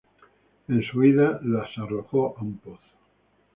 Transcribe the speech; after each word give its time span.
En 0.67 0.81
su 0.81 0.97
huida, 0.97 1.39
las 1.43 1.69
arrojó 1.77 2.35
a 2.35 2.41
un 2.41 2.57
pozo. 2.57 2.79